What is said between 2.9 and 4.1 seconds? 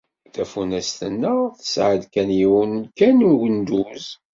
kan n ugenduz.